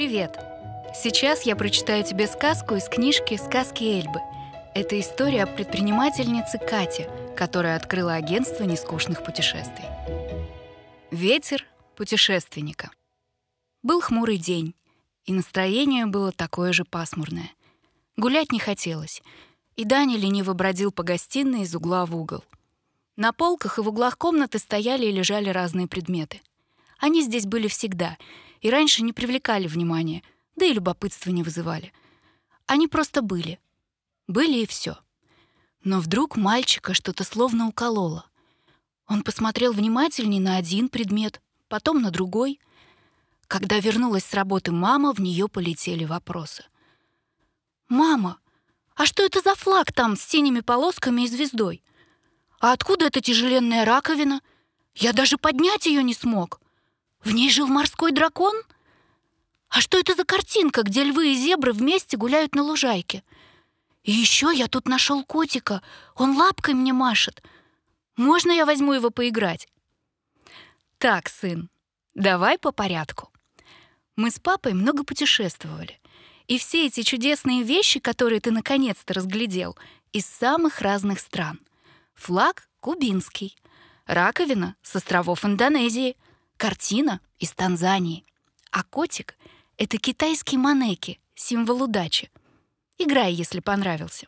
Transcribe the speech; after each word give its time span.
Привет! 0.00 0.38
Сейчас 0.94 1.42
я 1.42 1.54
прочитаю 1.54 2.02
тебе 2.04 2.26
сказку 2.26 2.74
из 2.74 2.88
книжки 2.88 3.36
«Сказки 3.36 3.84
Эльбы». 3.84 4.20
Это 4.74 4.98
история 4.98 5.42
о 5.42 5.46
предпринимательнице 5.46 6.56
Кате, 6.56 7.10
которая 7.36 7.76
открыла 7.76 8.14
агентство 8.14 8.64
нескучных 8.64 9.22
путешествий. 9.22 9.84
Ветер 11.10 11.66
путешественника. 11.96 12.90
Был 13.82 14.00
хмурый 14.00 14.38
день, 14.38 14.74
и 15.26 15.34
настроение 15.34 16.06
было 16.06 16.32
такое 16.32 16.72
же 16.72 16.86
пасмурное. 16.86 17.50
Гулять 18.16 18.52
не 18.52 18.58
хотелось, 18.58 19.22
и 19.76 19.84
Даня 19.84 20.16
лениво 20.16 20.54
бродил 20.54 20.92
по 20.92 21.02
гостиной 21.02 21.64
из 21.64 21.74
угла 21.74 22.06
в 22.06 22.16
угол. 22.16 22.42
На 23.16 23.34
полках 23.34 23.76
и 23.76 23.82
в 23.82 23.88
углах 23.88 24.16
комнаты 24.16 24.58
стояли 24.58 25.04
и 25.04 25.12
лежали 25.12 25.50
разные 25.50 25.86
предметы. 25.86 26.40
Они 27.00 27.22
здесь 27.22 27.46
были 27.46 27.66
всегда— 27.66 28.16
и 28.60 28.70
раньше 28.70 29.02
не 29.02 29.12
привлекали 29.12 29.66
внимания, 29.66 30.22
да 30.56 30.66
и 30.66 30.72
любопытства 30.72 31.30
не 31.30 31.42
вызывали. 31.42 31.92
Они 32.66 32.86
просто 32.86 33.22
были. 33.22 33.58
Были 34.26 34.58
и 34.58 34.66
все. 34.66 34.98
Но 35.82 36.00
вдруг 36.00 36.36
мальчика 36.36 36.94
что-то 36.94 37.24
словно 37.24 37.68
укололо. 37.68 38.26
Он 39.06 39.22
посмотрел 39.22 39.72
внимательнее 39.72 40.40
на 40.40 40.56
один 40.56 40.88
предмет, 40.88 41.40
потом 41.68 42.02
на 42.02 42.10
другой. 42.10 42.60
Когда 43.48 43.80
вернулась 43.80 44.24
с 44.24 44.34
работы 44.34 44.70
мама, 44.70 45.12
в 45.12 45.20
нее 45.20 45.48
полетели 45.48 46.04
вопросы. 46.04 46.64
«Мама, 47.88 48.38
а 48.94 49.06
что 49.06 49.24
это 49.24 49.40
за 49.40 49.56
флаг 49.56 49.92
там 49.92 50.16
с 50.16 50.22
синими 50.22 50.60
полосками 50.60 51.22
и 51.22 51.26
звездой? 51.26 51.82
А 52.60 52.72
откуда 52.72 53.06
эта 53.06 53.20
тяжеленная 53.20 53.84
раковина? 53.84 54.42
Я 54.94 55.12
даже 55.12 55.38
поднять 55.38 55.86
ее 55.86 56.04
не 56.04 56.14
смог. 56.14 56.60
В 57.22 57.32
ней 57.32 57.50
жил 57.50 57.66
морской 57.66 58.12
дракон? 58.12 58.54
А 59.68 59.80
что 59.80 59.98
это 59.98 60.14
за 60.14 60.24
картинка, 60.24 60.82
где 60.82 61.04
львы 61.04 61.32
и 61.32 61.36
зебры 61.36 61.72
вместе 61.72 62.16
гуляют 62.16 62.54
на 62.54 62.62
лужайке? 62.62 63.22
И 64.02 64.12
еще 64.12 64.50
я 64.52 64.66
тут 64.66 64.88
нашел 64.88 65.22
котика. 65.24 65.82
Он 66.16 66.36
лапкой 66.36 66.74
мне 66.74 66.92
машет. 66.92 67.42
Можно 68.16 68.52
я 68.52 68.64
возьму 68.64 68.94
его 68.94 69.10
поиграть? 69.10 69.68
Так, 70.98 71.28
сын, 71.28 71.70
давай 72.14 72.58
по 72.58 72.72
порядку. 72.72 73.30
Мы 74.16 74.30
с 74.30 74.38
папой 74.38 74.72
много 74.72 75.04
путешествовали. 75.04 76.00
И 76.46 76.58
все 76.58 76.86
эти 76.86 77.02
чудесные 77.02 77.62
вещи, 77.62 78.00
которые 78.00 78.40
ты 78.40 78.50
наконец-то 78.50 79.14
разглядел, 79.14 79.78
из 80.12 80.26
самых 80.26 80.80
разных 80.80 81.20
стран. 81.20 81.60
Флаг 82.14 82.68
кубинский, 82.80 83.56
раковина 84.06 84.74
с 84.82 84.96
островов 84.96 85.44
Индонезии— 85.44 86.16
Картина 86.60 87.22
из 87.38 87.52
Танзании. 87.52 88.22
А 88.70 88.82
котик— 88.82 89.38
это 89.78 89.96
китайский 89.96 90.58
манеки, 90.58 91.18
символ 91.34 91.84
удачи. 91.84 92.30
Играй, 92.98 93.32
если 93.32 93.60
понравился. 93.60 94.26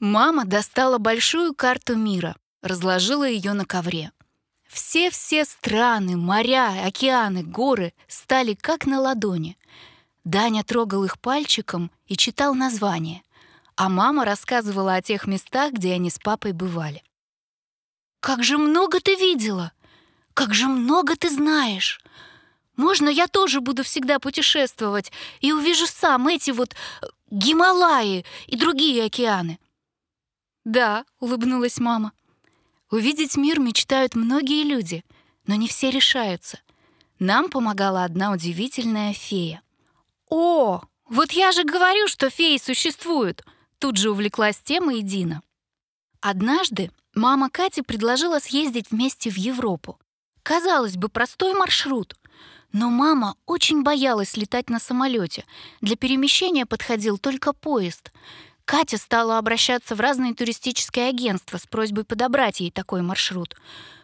Мама 0.00 0.46
достала 0.46 0.98
большую 0.98 1.54
карту 1.54 1.94
мира, 1.94 2.34
разложила 2.60 3.22
ее 3.22 3.52
на 3.52 3.64
ковре. 3.64 4.10
Все-все 4.66 5.44
страны, 5.44 6.16
моря, 6.16 6.84
океаны, 6.84 7.44
горы 7.44 7.94
стали 8.08 8.54
как 8.54 8.84
на 8.84 9.00
ладони. 9.00 9.56
Даня 10.24 10.64
трогал 10.64 11.04
их 11.04 11.20
пальчиком 11.20 11.92
и 12.06 12.16
читал 12.16 12.56
названия, 12.56 13.22
а 13.76 13.88
мама 13.88 14.24
рассказывала 14.24 14.96
о 14.96 15.02
тех 15.02 15.28
местах, 15.28 15.74
где 15.74 15.92
они 15.92 16.10
с 16.10 16.18
папой 16.18 16.50
бывали. 16.50 17.04
«Как 18.18 18.42
же 18.42 18.58
много 18.58 18.98
ты 18.98 19.14
видела!» 19.14 19.70
Как 20.34 20.52
же 20.52 20.66
много 20.66 21.16
ты 21.16 21.30
знаешь! 21.30 22.00
Можно 22.76 23.08
я 23.08 23.28
тоже 23.28 23.60
буду 23.60 23.84
всегда 23.84 24.18
путешествовать 24.18 25.12
и 25.40 25.52
увижу 25.52 25.86
сам 25.86 26.26
эти 26.26 26.50
вот 26.50 26.74
э, 26.74 27.06
Гималаи 27.30 28.24
и 28.46 28.56
другие 28.56 29.04
океаны?» 29.04 29.60
«Да»,— 30.64 31.04
улыбнулась 31.20 31.78
мама. 31.78 32.12
«Увидеть 32.90 33.36
мир 33.36 33.60
мечтают 33.60 34.16
многие 34.16 34.64
люди, 34.64 35.04
но 35.46 35.54
не 35.54 35.68
все 35.68 35.90
решаются. 35.90 36.58
Нам 37.20 37.48
помогала 37.48 38.02
одна 38.02 38.32
удивительная 38.32 39.14
фея». 39.14 39.62
«О, 40.28 40.82
вот 41.08 41.30
я 41.30 41.52
же 41.52 41.62
говорю, 41.62 42.08
что 42.08 42.28
феи 42.28 42.58
существуют!» 42.58 43.44
Тут 43.78 43.98
же 43.98 44.10
увлеклась 44.10 44.58
темой 44.58 45.02
Дина. 45.02 45.42
Однажды 46.20 46.90
мама 47.14 47.50
Кати 47.50 47.82
предложила 47.82 48.38
съездить 48.38 48.90
вместе 48.90 49.30
в 49.30 49.36
Европу. 49.36 49.98
Казалось 50.44 50.96
бы, 50.96 51.08
простой 51.08 51.54
маршрут. 51.54 52.14
Но 52.70 52.90
мама 52.90 53.34
очень 53.46 53.82
боялась 53.82 54.36
летать 54.36 54.68
на 54.68 54.78
самолете. 54.78 55.44
Для 55.80 55.96
перемещения 55.96 56.66
подходил 56.66 57.16
только 57.16 57.54
поезд. 57.54 58.12
Катя 58.66 58.98
стала 58.98 59.38
обращаться 59.38 59.94
в 59.94 60.00
разные 60.00 60.34
туристические 60.34 61.08
агентства 61.08 61.56
с 61.56 61.66
просьбой 61.66 62.04
подобрать 62.04 62.60
ей 62.60 62.70
такой 62.70 63.00
маршрут. 63.00 63.56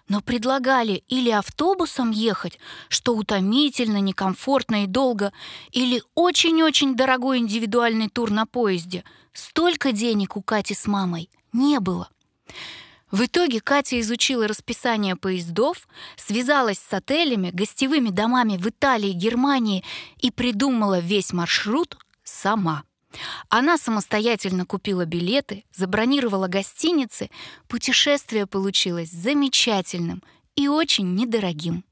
Но 0.09 0.23
предлагали 0.23 1.05
или 1.09 1.29
автобусом 1.29 2.11
ехать, 2.11 2.59
что 2.89 3.15
утомительно, 3.15 4.01
некомфортно 4.01 4.85
и 4.85 4.87
долго, 4.87 5.35
или 5.73 6.03
очень-очень 6.15 6.97
дорогой 6.97 7.39
индивидуальный 7.39 8.09
тур 8.09 8.31
на 8.31 8.47
поезде. 8.47 9.05
Столько 9.35 9.93
денег 9.93 10.39
у 10.39 10.43
Кати 10.43 10.75
с 10.75 10.87
мамой 10.87 11.29
не 11.53 11.81
было. 11.81 12.09
В 13.11 13.25
итоге 13.25 13.61
Катя 13.61 13.99
изучила 14.01 14.47
расписание 14.47 15.17
поездов, 15.17 15.89
связалась 16.17 16.79
с 16.79 16.93
отелями, 16.93 17.51
гостевыми 17.51 18.11
домами 18.11 18.57
в 18.57 18.69
Италии, 18.69 19.13
Германии 19.13 19.85
и 20.19 20.31
придумала 20.31 21.01
весь 21.01 21.33
маршрут 21.33 21.99
сама. 22.23 22.85
Она 23.49 23.77
самостоятельно 23.77 24.65
купила 24.65 25.05
билеты, 25.05 25.65
забронировала 25.75 26.47
гостиницы. 26.47 27.31
Путешествие 27.67 28.47
получилось 28.47 29.11
замечательным 29.11 30.23
и 30.55 30.69
очень 30.69 31.15
недорогим. 31.15 31.85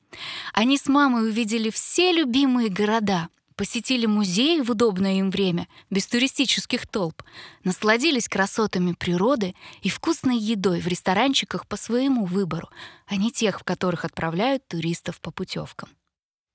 Они 0.52 0.78
с 0.78 0.86
мамой 0.86 1.28
увидели 1.28 1.70
все 1.70 2.12
любимые 2.12 2.68
города, 2.68 3.28
посетили 3.58 4.06
музеи 4.06 4.60
в 4.60 4.70
удобное 4.70 5.18
им 5.18 5.30
время, 5.30 5.66
без 5.90 6.06
туристических 6.06 6.86
толп, 6.86 7.24
насладились 7.64 8.28
красотами 8.28 8.92
природы 8.92 9.56
и 9.82 9.88
вкусной 9.88 10.38
едой 10.38 10.80
в 10.80 10.86
ресторанчиках 10.86 11.66
по 11.66 11.76
своему 11.76 12.24
выбору, 12.24 12.70
а 13.06 13.16
не 13.16 13.32
тех, 13.32 13.60
в 13.60 13.64
которых 13.64 14.04
отправляют 14.04 14.66
туристов 14.68 15.20
по 15.20 15.32
путевкам. 15.32 15.88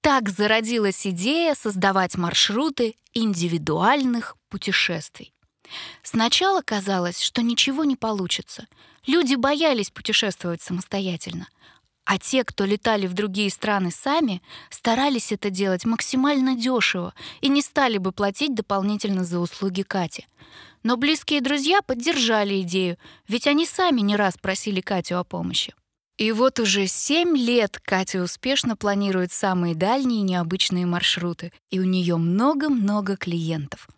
Так 0.01 0.29
зародилась 0.29 1.05
идея 1.05 1.55
создавать 1.55 2.15
маршруты 2.15 2.95
индивидуальных 3.13 4.37
путешествий. 4.47 5.33
Сначала 6.03 6.61
казалось, 6.61 7.19
что 7.19 7.41
ничего 7.41 7.83
не 7.83 7.97
получится. 7.97 8.65
Люди 9.05 9.35
боялись 9.35 9.91
путешествовать 9.91 10.61
самостоятельно, 10.61 11.47
а 12.05 12.17
те, 12.17 12.43
кто 12.43 12.65
летали 12.65 13.07
в 13.07 13.13
другие 13.13 13.49
страны 13.49 13.91
сами, 13.91 14.41
старались 14.69 15.31
это 15.31 15.49
делать 15.49 15.85
максимально 15.85 16.55
дешево 16.55 17.13
и 17.41 17.47
не 17.47 17.61
стали 17.61 17.97
бы 17.97 18.11
платить 18.11 18.53
дополнительно 18.55 19.23
за 19.23 19.39
услуги 19.39 19.83
Кати. 19.83 20.27
Но 20.83 20.97
близкие 20.97 21.41
друзья 21.41 21.81
поддержали 21.81 22.61
идею, 22.61 22.97
ведь 23.27 23.47
они 23.47 23.65
сами 23.65 24.01
не 24.01 24.15
раз 24.15 24.35
просили 24.37 24.81
Катю 24.81 25.17
о 25.17 25.23
помощи. 25.23 25.73
И 26.17 26.31
вот 26.31 26.59
уже 26.59 26.87
семь 26.87 27.35
лет 27.35 27.79
Катя 27.83 28.21
успешно 28.21 28.75
планирует 28.75 29.31
самые 29.31 29.73
дальние 29.73 30.21
необычные 30.21 30.85
маршруты, 30.85 31.51
и 31.71 31.79
у 31.79 31.85
нее 31.85 32.17
много-много 32.17 33.15
клиентов— 33.17 33.87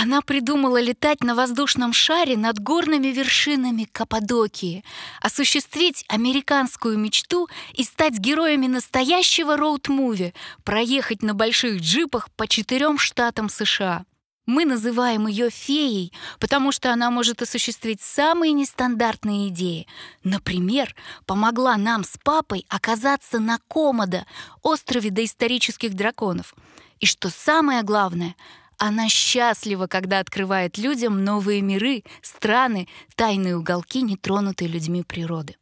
она 0.00 0.22
придумала 0.22 0.80
летать 0.80 1.24
на 1.24 1.34
воздушном 1.34 1.92
шаре 1.92 2.36
над 2.36 2.60
горными 2.60 3.08
вершинами 3.08 3.82
Каппадокии, 3.82 4.84
осуществить 5.20 6.04
американскую 6.08 6.96
мечту 6.96 7.48
и 7.72 7.82
стать 7.82 8.16
героями 8.16 8.68
настоящего 8.68 9.56
роуд-муви, 9.56 10.34
проехать 10.62 11.24
на 11.24 11.34
больших 11.34 11.80
джипах 11.80 12.30
по 12.36 12.46
четырем 12.46 12.96
штатам 12.96 13.48
США. 13.48 14.04
Мы 14.46 14.64
называем 14.64 15.26
ее 15.26 15.50
феей, 15.50 16.12
потому 16.38 16.70
что 16.70 16.92
она 16.92 17.10
может 17.10 17.42
осуществить 17.42 18.00
самые 18.00 18.52
нестандартные 18.52 19.48
идеи. 19.48 19.88
Например, 20.22 20.94
помогла 21.26 21.76
нам 21.76 22.04
с 22.04 22.16
папой 22.22 22.64
оказаться 22.68 23.40
на 23.40 23.58
Комодо, 23.66 24.26
острове 24.62 25.10
доисторических 25.10 25.94
драконов. 25.94 26.54
И 27.00 27.06
что 27.06 27.30
самое 27.30 27.82
главное— 27.82 28.36
она 28.78 29.08
счастлива, 29.08 29.86
когда 29.86 30.20
открывает 30.20 30.78
людям 30.78 31.24
новые 31.24 31.60
миры, 31.60 32.04
страны, 32.22 32.88
тайные 33.16 33.56
уголки, 33.56 34.02
нетронутые 34.02 34.68
людьми 34.68 35.02
природы. 35.02 35.56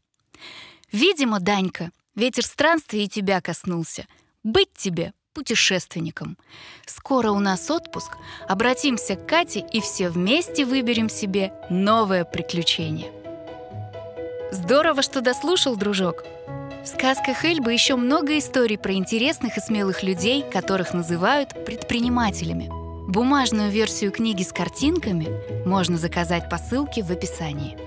Видимо, 0.92 1.40
Данька, 1.40 1.90
ветер 2.14 2.44
странствий 2.44 3.04
и 3.04 3.08
тебя 3.08 3.40
коснулся. 3.40 4.06
Быть 4.44 4.72
тебе 4.74 5.12
путешественником. 5.32 6.38
Скоро 6.86 7.30
у 7.30 7.38
нас 7.40 7.70
отпуск. 7.70 8.16
Обратимся 8.48 9.16
к 9.16 9.26
Кате 9.26 9.66
и 9.72 9.80
все 9.80 10.08
вместе 10.08 10.64
выберем 10.64 11.10
себе 11.10 11.52
новое 11.68 12.24
приключение. 12.24 13.12
Здорово, 14.50 15.02
что 15.02 15.20
дослушал, 15.20 15.76
дружок. 15.76 16.24
В 16.82 16.86
сказках 16.86 17.44
Эльбы 17.44 17.72
еще 17.72 17.96
много 17.96 18.38
историй 18.38 18.78
про 18.78 18.94
интересных 18.94 19.58
и 19.58 19.60
смелых 19.60 20.02
людей, 20.02 20.42
которых 20.42 20.94
называют 20.94 21.66
предпринимателями. 21.66 22.75
Бумажную 23.06 23.70
версию 23.70 24.10
книги 24.10 24.42
с 24.42 24.52
картинками 24.52 25.28
можно 25.64 25.96
заказать 25.96 26.50
по 26.50 26.58
ссылке 26.58 27.04
в 27.04 27.10
описании. 27.12 27.78